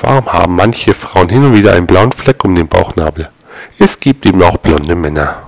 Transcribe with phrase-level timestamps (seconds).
[0.00, 3.28] Warum haben manche Frauen hin und wieder einen blauen Fleck um den Bauchnabel?
[3.78, 5.43] Es gibt eben auch blonde Männer.